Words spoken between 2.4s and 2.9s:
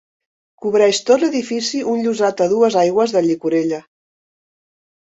a dues